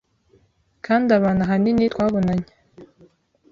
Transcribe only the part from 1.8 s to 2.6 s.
twabonanye